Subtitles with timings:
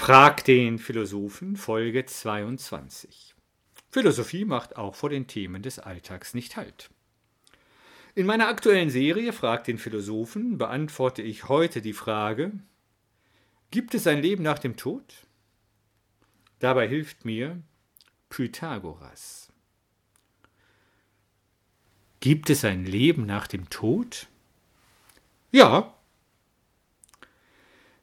[0.00, 3.34] Frag den Philosophen Folge 22.
[3.90, 6.88] Philosophie macht auch vor den Themen des Alltags nicht Halt.
[8.14, 12.52] In meiner aktuellen Serie Frag den Philosophen beantworte ich heute die Frage,
[13.70, 15.04] gibt es ein Leben nach dem Tod?
[16.60, 17.60] Dabei hilft mir
[18.30, 19.52] Pythagoras.
[22.20, 24.28] Gibt es ein Leben nach dem Tod?
[25.52, 25.94] Ja.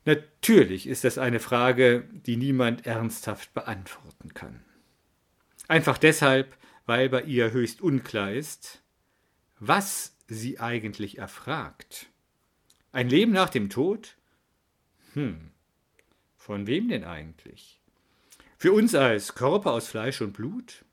[0.07, 4.63] Natürlich ist das eine Frage, die niemand ernsthaft beantworten kann.
[5.67, 6.55] Einfach deshalb,
[6.85, 8.81] weil bei ihr höchst unklar ist,
[9.59, 12.07] was sie eigentlich erfragt.
[12.93, 14.15] Ein Leben nach dem Tod?
[15.13, 15.51] Hm,
[16.37, 17.81] von wem denn eigentlich?
[18.57, 20.85] Für uns als Körper aus Fleisch und Blut?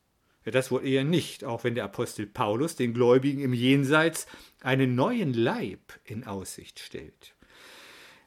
[0.44, 4.26] Ja, das wohl eher nicht, auch wenn der Apostel Paulus den Gläubigen im Jenseits
[4.60, 7.36] einen neuen Leib in Aussicht stellt.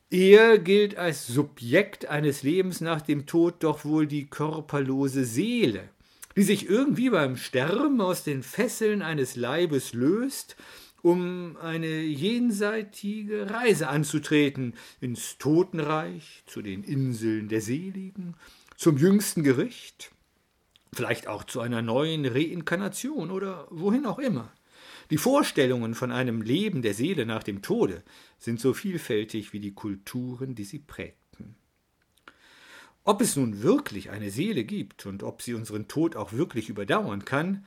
[0.09, 5.89] Er gilt als Subjekt eines Lebens nach dem Tod doch wohl die körperlose Seele,
[6.37, 10.55] die sich irgendwie beim Sterben aus den Fesseln eines Leibes löst,
[11.01, 18.35] um eine jenseitige Reise anzutreten ins Totenreich, zu den Inseln der Seligen,
[18.77, 20.11] zum jüngsten Gericht,
[20.93, 24.53] vielleicht auch zu einer neuen Reinkarnation oder wohin auch immer.
[25.09, 28.03] Die Vorstellungen von einem Leben der Seele nach dem Tode
[28.37, 31.55] sind so vielfältig wie die Kulturen, die sie prägten.
[33.03, 37.23] Ob es nun wirklich eine Seele gibt und ob sie unseren Tod auch wirklich überdauern
[37.23, 37.65] kann,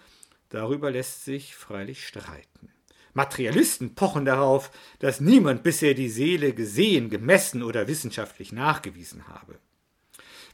[0.51, 2.69] darüber lässt sich freilich streiten.
[3.15, 9.59] Materialisten pochen darauf, dass niemand bisher die Seele gesehen, gemessen oder wissenschaftlich nachgewiesen habe.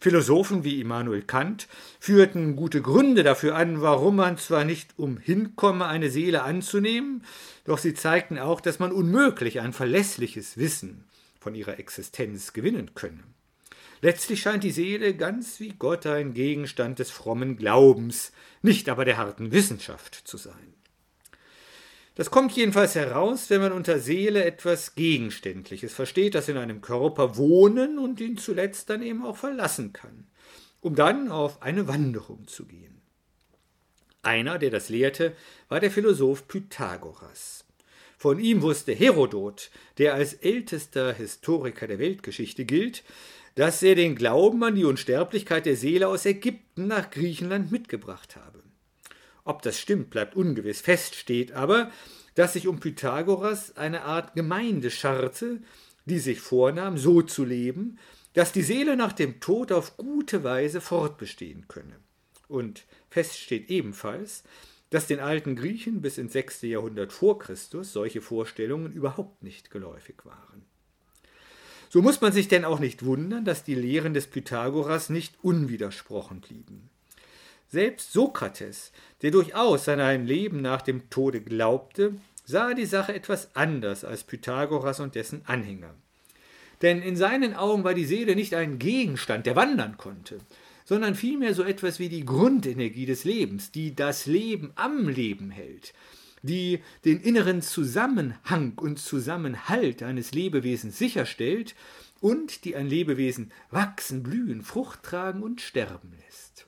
[0.00, 1.68] Philosophen wie Immanuel Kant
[2.00, 7.24] führten gute Gründe dafür an, warum man zwar nicht umhinkomme, eine Seele anzunehmen,
[7.64, 11.04] doch sie zeigten auch, dass man unmöglich ein verlässliches Wissen
[11.40, 13.22] von ihrer Existenz gewinnen könne.
[14.02, 19.16] Letztlich scheint die Seele ganz wie Gott ein Gegenstand des frommen Glaubens, nicht aber der
[19.16, 20.74] harten Wissenschaft zu sein.
[22.16, 27.36] Das kommt jedenfalls heraus, wenn man unter Seele etwas Gegenständliches versteht, das in einem Körper
[27.36, 30.26] wohnen und ihn zuletzt dann eben auch verlassen kann,
[30.80, 33.02] um dann auf eine Wanderung zu gehen.
[34.22, 35.36] Einer, der das lehrte,
[35.68, 37.66] war der Philosoph Pythagoras.
[38.16, 43.04] Von ihm wusste Herodot, der als ältester Historiker der Weltgeschichte gilt,
[43.56, 48.65] dass er den Glauben an die Unsterblichkeit der Seele aus Ägypten nach Griechenland mitgebracht habe.
[49.46, 50.80] Ob das stimmt, bleibt ungewiss.
[50.80, 51.92] Fest steht aber,
[52.34, 55.60] dass sich um Pythagoras eine Art Gemeinde scharte,
[56.04, 57.98] die sich vornahm, so zu leben,
[58.34, 61.96] dass die Seele nach dem Tod auf gute Weise fortbestehen könne.
[62.48, 64.42] Und fest steht ebenfalls,
[64.90, 70.16] dass den alten Griechen bis ins sechste Jahrhundert vor Christus solche Vorstellungen überhaupt nicht geläufig
[70.24, 70.64] waren.
[71.88, 76.40] So muss man sich denn auch nicht wundern, dass die Lehren des Pythagoras nicht unwidersprochen
[76.40, 76.90] blieben.
[77.68, 83.50] Selbst Sokrates, der durchaus an ein Leben nach dem Tode glaubte, sah die Sache etwas
[83.54, 85.94] anders als Pythagoras und dessen Anhänger.
[86.82, 90.38] Denn in seinen Augen war die Seele nicht ein Gegenstand, der wandern konnte,
[90.84, 95.92] sondern vielmehr so etwas wie die Grundenergie des Lebens, die das Leben am Leben hält,
[96.42, 101.74] die den inneren Zusammenhang und Zusammenhalt eines Lebewesens sicherstellt
[102.20, 106.66] und die ein Lebewesen wachsen, blühen, Frucht tragen und sterben lässt.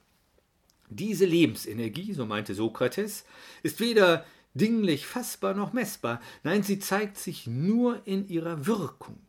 [0.91, 3.25] Diese Lebensenergie, so meinte Sokrates,
[3.63, 9.21] ist weder dinglich fassbar noch messbar, nein, sie zeigt sich nur in ihrer Wirkung,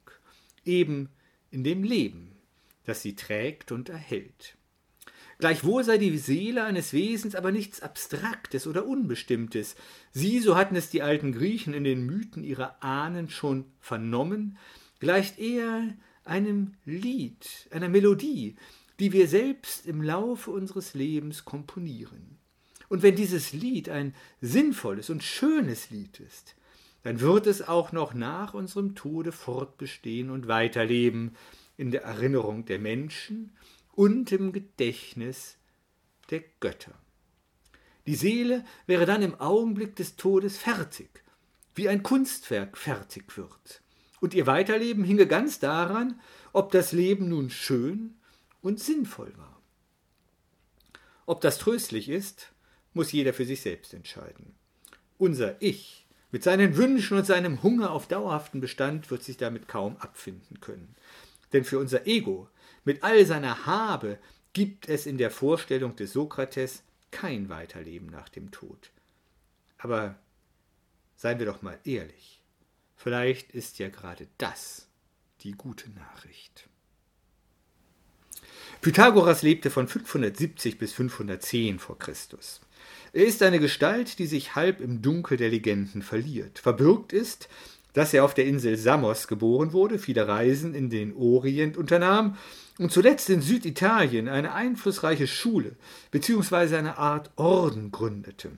[0.65, 1.09] eben
[1.51, 2.31] in dem Leben,
[2.85, 4.55] das sie trägt und erhält.
[5.37, 9.75] Gleichwohl sei die Seele eines Wesens aber nichts Abstraktes oder Unbestimmtes.
[10.11, 14.57] Sie, so hatten es die alten Griechen in den Mythen ihrer Ahnen schon vernommen,
[14.99, 15.95] gleicht eher
[16.25, 18.57] einem Lied, einer Melodie,
[18.99, 22.37] die wir selbst im Laufe unseres Lebens komponieren.
[22.89, 26.55] Und wenn dieses Lied ein sinnvolles und schönes Lied ist,
[27.03, 31.35] dann wird es auch noch nach unserem Tode fortbestehen und weiterleben
[31.77, 33.56] in der Erinnerung der Menschen
[33.94, 35.57] und im Gedächtnis
[36.29, 36.94] der Götter.
[38.06, 41.24] Die Seele wäre dann im Augenblick des Todes fertig,
[41.75, 43.81] wie ein Kunstwerk fertig wird.
[44.19, 46.19] Und ihr Weiterleben hinge ganz daran,
[46.51, 48.19] ob das Leben nun schön
[48.61, 49.61] und sinnvoll war.
[51.25, 52.51] Ob das tröstlich ist,
[52.94, 54.56] muss jeder für sich selbst entscheiden.
[55.17, 59.97] Unser Ich mit seinen Wünschen und seinem Hunger auf dauerhaften Bestand wird sich damit kaum
[59.97, 60.95] abfinden können.
[61.53, 62.47] Denn für unser Ego
[62.83, 64.19] mit all seiner Habe
[64.53, 68.91] gibt es in der Vorstellung des Sokrates kein Weiterleben nach dem Tod.
[69.77, 70.19] Aber
[71.15, 72.41] seien wir doch mal ehrlich,
[72.95, 74.88] vielleicht ist ja gerade das
[75.41, 76.69] die gute Nachricht.
[78.81, 82.61] Pythagoras lebte von 570 bis 510 vor Christus.
[83.11, 86.59] Er ist eine Gestalt, die sich halb im Dunkel der Legenden verliert.
[86.59, 87.49] Verbürgt ist,
[87.91, 92.37] dass er auf der Insel Samos geboren wurde, viele Reisen in den Orient unternahm
[92.77, 95.75] und zuletzt in Süditalien eine einflussreiche Schule
[96.11, 96.77] bzw.
[96.77, 98.51] eine Art Orden gründete.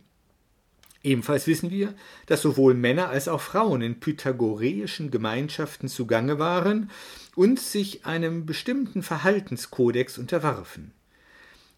[1.03, 1.95] Ebenfalls wissen wir,
[2.27, 6.91] dass sowohl Männer als auch Frauen in pythagoreischen Gemeinschaften zugange waren
[7.35, 10.91] und sich einem bestimmten Verhaltenskodex unterwarfen.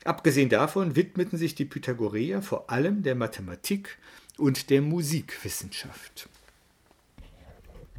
[0.04, 3.98] Abgesehen davon widmeten sich die Pythagoreer vor allem der Mathematik
[4.38, 6.28] und der Musikwissenschaft.